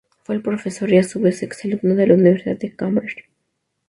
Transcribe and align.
Fue 0.23 0.39
profesor 0.41 0.89
y 0.91 0.97
a 0.97 1.03
su 1.03 1.19
vez 1.19 1.43
ex 1.43 1.63
alumno 1.63 1.93
de 1.93 2.07
la 2.07 2.15
Universidad 2.15 2.57
de 2.57 2.75
Cambridge. 2.75 3.29